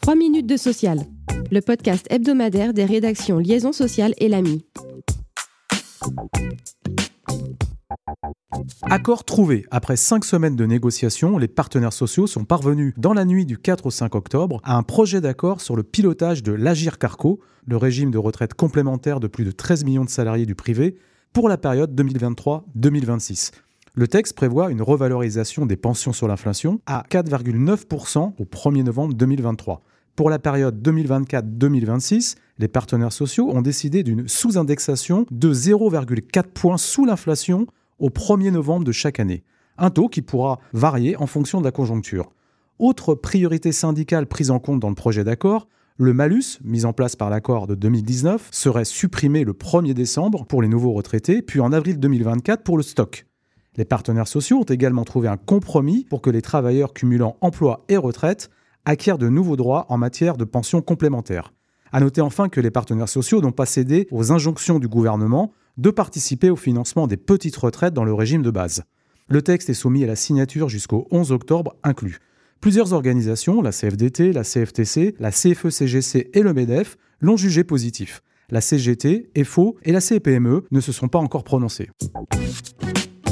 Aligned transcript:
3 0.00 0.14
minutes 0.14 0.46
de 0.46 0.56
social, 0.56 1.00
le 1.50 1.60
podcast 1.60 2.06
hebdomadaire 2.10 2.72
des 2.72 2.84
rédactions 2.84 3.38
Liaison 3.38 3.72
sociale 3.72 4.14
et 4.18 4.28
l'AMI. 4.28 4.64
Accord 8.82 9.24
trouvé. 9.24 9.66
Après 9.70 9.96
cinq 9.96 10.24
semaines 10.24 10.56
de 10.56 10.66
négociations, 10.66 11.38
les 11.38 11.48
partenaires 11.48 11.92
sociaux 11.92 12.26
sont 12.26 12.44
parvenus 12.44 12.94
dans 12.96 13.12
la 13.12 13.24
nuit 13.24 13.46
du 13.46 13.58
4 13.58 13.86
au 13.86 13.90
5 13.90 14.14
octobre 14.14 14.60
à 14.64 14.76
un 14.76 14.82
projet 14.82 15.20
d'accord 15.20 15.60
sur 15.60 15.76
le 15.76 15.82
pilotage 15.82 16.42
de 16.42 16.52
l'Agir 16.52 16.98
Carco, 16.98 17.40
le 17.66 17.76
régime 17.76 18.10
de 18.10 18.18
retraite 18.18 18.54
complémentaire 18.54 19.20
de 19.20 19.28
plus 19.28 19.44
de 19.44 19.52
13 19.52 19.84
millions 19.84 20.04
de 20.04 20.10
salariés 20.10 20.46
du 20.46 20.54
privé, 20.54 20.96
pour 21.32 21.48
la 21.48 21.56
période 21.56 21.94
2023-2026. 21.94 23.52
Le 23.94 24.06
texte 24.06 24.34
prévoit 24.34 24.70
une 24.70 24.82
revalorisation 24.82 25.66
des 25.66 25.76
pensions 25.76 26.12
sur 26.12 26.28
l'inflation 26.28 26.80
à 26.86 27.04
4,9% 27.10 28.34
au 28.38 28.44
1er 28.44 28.84
novembre 28.84 29.14
2023. 29.14 29.82
Pour 30.14 30.30
la 30.30 30.38
période 30.38 30.80
2024-2026, 30.86 32.36
les 32.58 32.68
partenaires 32.68 33.12
sociaux 33.12 33.50
ont 33.50 33.62
décidé 33.62 34.04
d'une 34.04 34.28
sous-indexation 34.28 35.26
de 35.32 35.52
0,4 35.52 36.42
points 36.44 36.76
sous 36.76 37.04
l'inflation 37.04 37.66
au 37.98 38.10
1er 38.10 38.52
novembre 38.52 38.84
de 38.84 38.92
chaque 38.92 39.18
année. 39.18 39.42
Un 39.76 39.90
taux 39.90 40.08
qui 40.08 40.22
pourra 40.22 40.60
varier 40.72 41.16
en 41.16 41.26
fonction 41.26 41.58
de 41.58 41.64
la 41.64 41.72
conjoncture. 41.72 42.30
Autre 42.78 43.14
priorité 43.14 43.72
syndicale 43.72 44.26
prise 44.26 44.52
en 44.52 44.60
compte 44.60 44.78
dans 44.78 44.88
le 44.88 44.94
projet 44.94 45.24
d'accord, 45.24 45.66
le 45.96 46.14
malus, 46.14 46.60
mis 46.62 46.84
en 46.84 46.92
place 46.92 47.16
par 47.16 47.28
l'accord 47.28 47.66
de 47.66 47.74
2019, 47.74 48.48
serait 48.52 48.84
supprimé 48.84 49.42
le 49.42 49.52
1er 49.52 49.94
décembre 49.94 50.46
pour 50.46 50.62
les 50.62 50.68
nouveaux 50.68 50.92
retraités, 50.92 51.42
puis 51.42 51.60
en 51.60 51.72
avril 51.72 51.98
2024 51.98 52.62
pour 52.62 52.76
le 52.76 52.82
stock. 52.82 53.26
Les 53.76 53.84
partenaires 53.84 54.28
sociaux 54.28 54.58
ont 54.58 54.64
également 54.64 55.04
trouvé 55.04 55.28
un 55.28 55.36
compromis 55.36 56.04
pour 56.08 56.20
que 56.22 56.30
les 56.30 56.42
travailleurs 56.42 56.92
cumulant 56.92 57.36
emploi 57.40 57.84
et 57.88 57.96
retraite 57.96 58.50
acquièrent 58.84 59.18
de 59.18 59.28
nouveaux 59.28 59.56
droits 59.56 59.86
en 59.88 59.98
matière 59.98 60.36
de 60.36 60.44
pension 60.44 60.82
complémentaire. 60.82 61.52
À 61.92 62.00
noter 62.00 62.20
enfin 62.20 62.48
que 62.48 62.60
les 62.60 62.70
partenaires 62.70 63.08
sociaux 63.08 63.40
n'ont 63.40 63.52
pas 63.52 63.66
cédé 63.66 64.08
aux 64.10 64.32
injonctions 64.32 64.78
du 64.78 64.88
gouvernement 64.88 65.52
de 65.76 65.90
participer 65.90 66.50
au 66.50 66.56
financement 66.56 67.06
des 67.06 67.16
petites 67.16 67.56
retraites 67.56 67.94
dans 67.94 68.04
le 68.04 68.14
régime 68.14 68.42
de 68.42 68.50
base. 68.50 68.82
Le 69.28 69.42
texte 69.42 69.70
est 69.70 69.74
soumis 69.74 70.04
à 70.04 70.08
la 70.08 70.16
signature 70.16 70.68
jusqu'au 70.68 71.06
11 71.10 71.32
octobre 71.32 71.76
inclus. 71.82 72.18
Plusieurs 72.60 72.92
organisations, 72.92 73.62
la 73.62 73.70
CFDT, 73.70 74.32
la 74.32 74.44
CFTC, 74.44 75.14
la 75.18 75.30
CFE-CGC 75.30 76.30
et 76.34 76.42
le 76.42 76.52
MEDEF, 76.52 76.96
l'ont 77.20 77.36
jugé 77.36 77.64
positif. 77.64 78.22
La 78.50 78.60
CGT, 78.60 79.30
EFO 79.34 79.76
et 79.84 79.92
la 79.92 80.00
CPME 80.00 80.64
ne 80.70 80.80
se 80.80 80.92
sont 80.92 81.08
pas 81.08 81.20
encore 81.20 81.44
prononcées. 81.44 81.88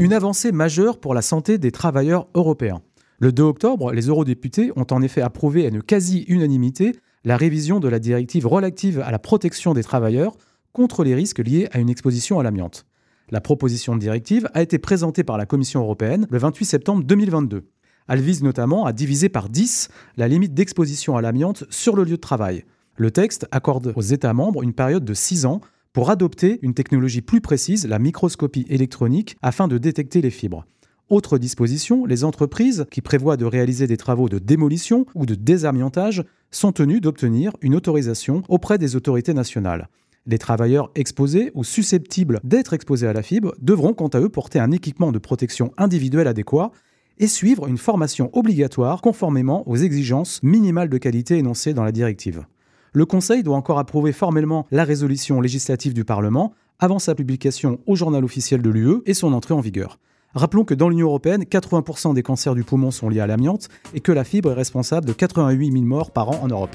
Une 0.00 0.14
avancée 0.14 0.50
majeure 0.50 0.98
pour 0.98 1.12
la 1.12 1.20
santé 1.20 1.58
des 1.58 1.72
travailleurs 1.72 2.26
européens. 2.32 2.80
Le 3.18 3.32
2 3.32 3.42
octobre, 3.42 3.92
les 3.92 4.06
eurodéputés 4.06 4.72
ont 4.74 4.86
en 4.92 5.02
effet 5.02 5.20
approuvé 5.20 5.66
à 5.66 5.68
une 5.68 5.82
quasi-unanimité 5.82 6.96
la 7.24 7.36
révision 7.36 7.80
de 7.80 7.88
la 7.88 7.98
directive 7.98 8.46
relative 8.46 9.00
à 9.00 9.10
la 9.10 9.18
protection 9.18 9.74
des 9.74 9.82
travailleurs 9.82 10.38
contre 10.72 11.04
les 11.04 11.14
risques 11.14 11.40
liés 11.40 11.68
à 11.72 11.80
une 11.80 11.90
exposition 11.90 12.40
à 12.40 12.42
l'amiante. 12.42 12.86
La 13.30 13.42
proposition 13.42 13.94
de 13.94 14.00
directive 14.00 14.48
a 14.54 14.62
été 14.62 14.78
présentée 14.78 15.22
par 15.22 15.36
la 15.36 15.44
Commission 15.44 15.82
européenne 15.82 16.26
le 16.30 16.38
28 16.38 16.64
septembre 16.64 17.04
2022. 17.04 17.68
Elle 18.08 18.22
vise 18.22 18.42
notamment 18.42 18.86
à 18.86 18.94
diviser 18.94 19.28
par 19.28 19.50
10 19.50 19.90
la 20.16 20.28
limite 20.28 20.54
d'exposition 20.54 21.18
à 21.18 21.20
l'amiante 21.20 21.64
sur 21.68 21.94
le 21.94 22.04
lieu 22.04 22.12
de 22.12 22.16
travail. 22.16 22.64
Le 22.96 23.10
texte 23.10 23.46
accorde 23.50 23.92
aux 23.94 24.00
États 24.00 24.32
membres 24.32 24.62
une 24.62 24.72
période 24.72 25.04
de 25.04 25.12
6 25.12 25.44
ans 25.44 25.60
pour 25.92 26.10
adopter 26.10 26.58
une 26.62 26.74
technologie 26.74 27.20
plus 27.20 27.40
précise, 27.40 27.86
la 27.86 27.98
microscopie 27.98 28.66
électronique, 28.68 29.36
afin 29.42 29.66
de 29.68 29.78
détecter 29.78 30.20
les 30.20 30.30
fibres. 30.30 30.64
Autre 31.08 31.38
disposition, 31.38 32.06
les 32.06 32.22
entreprises 32.22 32.86
qui 32.92 33.00
prévoient 33.00 33.36
de 33.36 33.44
réaliser 33.44 33.88
des 33.88 33.96
travaux 33.96 34.28
de 34.28 34.38
démolition 34.38 35.06
ou 35.16 35.26
de 35.26 35.34
désamiantage 35.34 36.24
sont 36.52 36.70
tenues 36.70 37.00
d'obtenir 37.00 37.52
une 37.60 37.74
autorisation 37.74 38.42
auprès 38.48 38.78
des 38.78 38.94
autorités 38.94 39.34
nationales. 39.34 39.88
Les 40.26 40.38
travailleurs 40.38 40.92
exposés 40.94 41.50
ou 41.54 41.64
susceptibles 41.64 42.38
d'être 42.44 42.74
exposés 42.74 43.08
à 43.08 43.12
la 43.12 43.22
fibre 43.22 43.54
devront 43.60 43.94
quant 43.94 44.08
à 44.08 44.20
eux 44.20 44.28
porter 44.28 44.60
un 44.60 44.70
équipement 44.70 45.10
de 45.10 45.18
protection 45.18 45.72
individuelle 45.76 46.28
adéquat 46.28 46.70
et 47.18 47.26
suivre 47.26 47.66
une 47.66 47.78
formation 47.78 48.30
obligatoire 48.32 49.02
conformément 49.02 49.68
aux 49.68 49.76
exigences 49.76 50.40
minimales 50.44 50.88
de 50.88 50.98
qualité 50.98 51.38
énoncées 51.38 51.74
dans 51.74 51.84
la 51.84 51.92
directive 51.92 52.44
le 52.92 53.06
Conseil 53.06 53.42
doit 53.42 53.56
encore 53.56 53.78
approuver 53.78 54.12
formellement 54.12 54.66
la 54.70 54.84
résolution 54.84 55.40
législative 55.40 55.94
du 55.94 56.04
Parlement 56.04 56.52
avant 56.78 56.98
sa 56.98 57.14
publication 57.14 57.78
au 57.86 57.94
journal 57.94 58.24
officiel 58.24 58.62
de 58.62 58.70
l'UE 58.70 59.02
et 59.06 59.14
son 59.14 59.32
entrée 59.32 59.54
en 59.54 59.60
vigueur. 59.60 59.98
Rappelons 60.34 60.64
que 60.64 60.74
dans 60.74 60.88
l'Union 60.88 61.08
européenne, 61.08 61.42
80% 61.42 62.14
des 62.14 62.22
cancers 62.22 62.54
du 62.54 62.62
poumon 62.62 62.90
sont 62.90 63.08
liés 63.08 63.20
à 63.20 63.26
l'amiante 63.26 63.68
et 63.94 64.00
que 64.00 64.12
la 64.12 64.24
fibre 64.24 64.50
est 64.50 64.54
responsable 64.54 65.06
de 65.06 65.12
88 65.12 65.72
000 65.72 65.84
morts 65.84 66.12
par 66.12 66.30
an 66.30 66.40
en 66.42 66.48
Europe. 66.48 66.74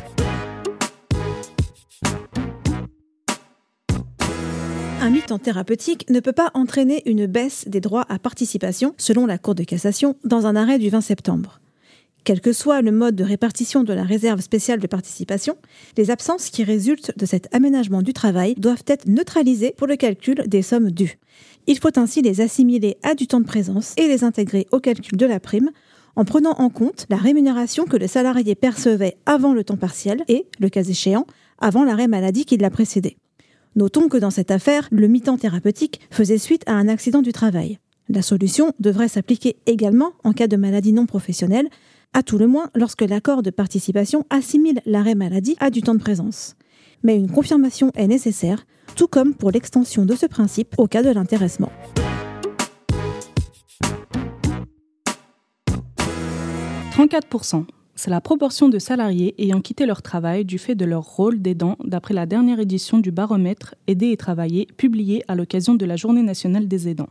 Un 5.01 5.09
mi-temps 5.09 5.39
thérapeutique 5.39 6.09
ne 6.09 6.19
peut 6.19 6.33
pas 6.33 6.51
entraîner 6.53 7.03
une 7.05 7.27
baisse 7.27 7.67
des 7.67 7.79
droits 7.79 8.05
à 8.09 8.19
participation, 8.19 8.93
selon 8.97 9.25
la 9.25 9.37
Cour 9.37 9.53
de 9.53 9.63
cassation, 9.63 10.15
dans 10.23 10.47
un 10.47 10.55
arrêt 10.55 10.79
du 10.79 10.89
20 10.89 11.01
septembre. 11.01 11.59
Quel 12.25 12.41
que 12.41 12.53
soit 12.53 12.81
le 12.81 12.91
mode 12.91 13.15
de 13.15 13.23
répartition 13.23 13.83
de 13.83 13.93
la 13.93 14.01
réserve 14.01 14.41
spéciale 14.41 14.79
de 14.79 14.87
participation, 14.87 15.57
les 15.95 16.09
absences 16.09 16.49
qui 16.49 16.63
résultent 16.63 17.15
de 17.15 17.25
cet 17.27 17.53
aménagement 17.53 18.01
du 18.01 18.13
travail 18.13 18.55
doivent 18.55 18.83
être 18.87 19.07
neutralisées 19.07 19.75
pour 19.77 19.85
le 19.85 19.95
calcul 19.95 20.43
des 20.47 20.63
sommes 20.63 20.89
dues. 20.89 21.19
Il 21.67 21.77
faut 21.77 21.99
ainsi 21.99 22.23
les 22.23 22.41
assimiler 22.41 22.97
à 23.03 23.13
du 23.13 23.27
temps 23.27 23.41
de 23.41 23.45
présence 23.45 23.93
et 23.97 24.07
les 24.07 24.23
intégrer 24.23 24.65
au 24.71 24.79
calcul 24.79 25.15
de 25.15 25.25
la 25.27 25.39
prime 25.39 25.69
en 26.15 26.25
prenant 26.25 26.53
en 26.53 26.69
compte 26.69 27.05
la 27.11 27.17
rémunération 27.17 27.85
que 27.85 27.95
le 27.95 28.07
salarié 28.07 28.55
percevait 28.55 29.17
avant 29.27 29.53
le 29.53 29.63
temps 29.63 29.77
partiel 29.77 30.23
et, 30.27 30.47
le 30.59 30.69
cas 30.69 30.83
échéant, 30.83 31.27
avant 31.59 31.83
l'arrêt 31.83 32.07
maladie 32.07 32.45
qui 32.45 32.57
l'a 32.57 32.71
précédé. 32.71 33.17
Notons 33.75 34.07
que 34.07 34.17
dans 34.17 34.31
cette 34.31 34.49
affaire, 34.49 34.87
le 34.89 35.07
mi-temps 35.07 35.37
thérapeutique 35.37 35.99
faisait 36.09 36.39
suite 36.39 36.63
à 36.65 36.73
un 36.73 36.87
accident 36.87 37.21
du 37.21 37.33
travail. 37.33 37.77
La 38.09 38.21
solution 38.21 38.71
devrait 38.79 39.09
s'appliquer 39.09 39.57
également 39.67 40.13
en 40.23 40.31
cas 40.31 40.47
de 40.47 40.57
maladie 40.57 40.93
non 40.93 41.05
professionnelle, 41.05 41.69
à 42.15 42.23
tout 42.23 42.37
le 42.37 42.47
moins 42.47 42.69
lorsque 42.75 43.01
l'accord 43.01 43.43
de 43.43 43.49
participation 43.49 44.23
assimile 44.29 44.79
l'arrêt 44.85 45.15
maladie 45.15 45.57
à 45.59 45.69
du 45.69 45.81
temps 45.81 45.93
de 45.93 45.99
présence. 45.99 46.55
Mais 47.03 47.17
une 47.17 47.29
confirmation 47.29 47.91
est 47.93 48.07
nécessaire, 48.07 48.65
tout 48.95 49.07
comme 49.07 49.35
pour 49.35 49.51
l'extension 49.51 50.05
de 50.05 50.15
ce 50.15 50.25
principe 50.25 50.75
au 50.77 50.87
cas 50.87 51.03
de 51.03 51.09
l'intéressement. 51.09 51.73
«34%. 56.91 57.65
C'est 57.95 58.09
la 58.09 58.21
proportion 58.21 58.69
de 58.69 58.79
salariés 58.79 59.35
ayant 59.37 59.59
quitté 59.59 59.85
leur 59.85 60.01
travail 60.01 60.45
du 60.45 60.57
fait 60.57 60.75
de 60.75 60.85
leur 60.85 61.03
rôle 61.03 61.41
d'aidant 61.41 61.75
d'après 61.83 62.13
la 62.13 62.25
dernière 62.25 62.61
édition 62.61 62.99
du 62.99 63.11
baromètre 63.11 63.75
Aider 63.87 64.11
et 64.11 64.17
travailler 64.17 64.67
publiée 64.77 65.21
à 65.27 65.35
l'occasion 65.35 65.75
de 65.75 65.85
la 65.85 65.97
Journée 65.97 66.23
nationale 66.23 66.69
des 66.69 66.87
aidants. 66.87 67.09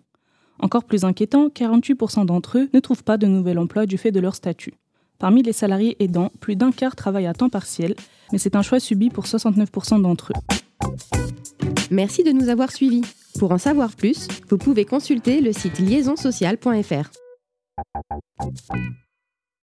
Encore 0.61 0.85
plus 0.85 1.05
inquiétant, 1.05 1.49
48% 1.49 2.25
d'entre 2.25 2.59
eux 2.59 2.71
ne 2.73 2.81
trouvent 2.81 3.05
pas 3.05 3.19
de 3.19 3.27
nouvel 3.27 3.59
emploi 3.59 3.85
du 3.85 3.99
fait 3.99 4.13
de 4.13 4.21
leur 4.21 4.35
statut. 4.35 4.73
Parmi 5.25 5.43
les 5.43 5.55
salariés 5.55 5.97
aidants, 6.01 6.31
plus 6.39 6.55
d'un 6.55 6.71
quart 6.71 6.97
travaillent 6.97 7.29
à 7.29 7.33
temps 7.33 7.49
partiel, 7.49 7.95
mais 8.31 8.37
c'est 8.37 8.57
un 8.57 8.61
choix 8.61 8.79
subi 8.79 9.09
pour 9.09 9.25
69% 9.25 10.03
d'entre 10.03 10.33
eux. 10.33 10.89
Merci 11.91 12.25
de 12.25 12.31
nous 12.31 12.51
avoir 12.51 12.71
suivis. 12.71 13.01
Pour 13.39 13.51
en 13.51 13.57
savoir 13.57 13.97
plus, 13.97 14.29
vous 14.51 14.59
pouvez 14.59 14.85
consulter 14.85 15.41
le 15.41 15.55
site 15.55 15.79
liaisonsocial.fr. 15.79 17.09